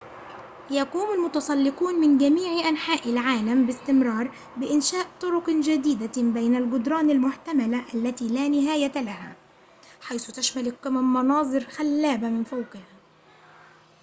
[0.71, 8.47] يقوم المتسلّقون من جميعِ أنحاءِ العالمِ باستمرار بإنشاء طرقٍ جديدةٍ بين الجدران المحتملةِ التي لا
[8.47, 9.35] نهاية لها
[10.01, 12.87] حيث تشمل القمم مناظر خلابةٍ من فوقها